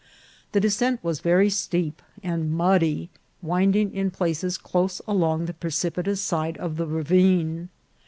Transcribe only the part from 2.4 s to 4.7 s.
muddy, winding in places